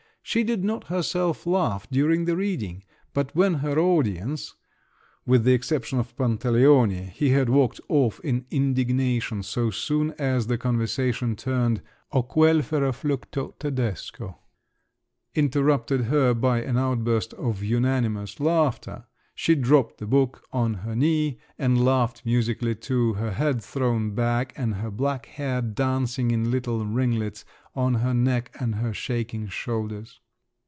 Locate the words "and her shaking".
28.59-29.47